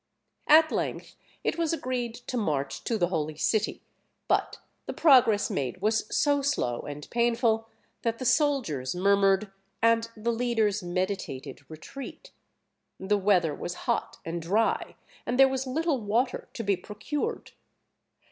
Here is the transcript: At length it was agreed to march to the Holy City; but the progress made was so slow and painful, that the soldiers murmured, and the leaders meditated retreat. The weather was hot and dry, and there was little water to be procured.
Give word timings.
At 0.47 0.71
length 0.71 1.15
it 1.43 1.59
was 1.59 1.73
agreed 1.73 2.15
to 2.15 2.35
march 2.35 2.83
to 2.85 2.97
the 2.97 3.09
Holy 3.09 3.37
City; 3.37 3.83
but 4.27 4.57
the 4.87 4.93
progress 4.93 5.51
made 5.51 5.79
was 5.79 6.07
so 6.09 6.41
slow 6.41 6.79
and 6.79 7.07
painful, 7.11 7.69
that 8.01 8.17
the 8.17 8.25
soldiers 8.25 8.95
murmured, 8.95 9.51
and 9.79 10.09
the 10.17 10.31
leaders 10.33 10.81
meditated 10.81 11.69
retreat. 11.69 12.31
The 12.99 13.19
weather 13.19 13.53
was 13.53 13.75
hot 13.85 14.17
and 14.25 14.41
dry, 14.41 14.95
and 15.27 15.39
there 15.39 15.47
was 15.47 15.67
little 15.67 16.01
water 16.01 16.49
to 16.55 16.63
be 16.63 16.75
procured. 16.75 17.51